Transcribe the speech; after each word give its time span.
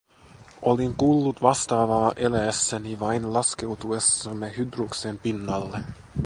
Olin 0.61 0.95
kuullut 0.95 1.41
vastaavaa 1.41 2.11
eläessäni 2.15 2.99
vain 2.99 3.33
laskeutuessamme 3.33 4.53
Hydruksen 4.57 5.17
pinnalle. 5.19 5.79